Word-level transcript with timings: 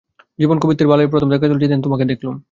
জীবনে 0.39 0.59
কবিত্বের 0.61 0.87
বালাই 0.87 1.07
প্রথম 1.07 1.29
দেখা 1.31 1.45
দিল 1.47 1.57
যেদিন 1.63 1.79
তোমাকে 1.81 2.05
দেখলুম। 2.05 2.35